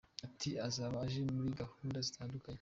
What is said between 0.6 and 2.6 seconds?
“Azaba aje muri gahunda zitandukanye.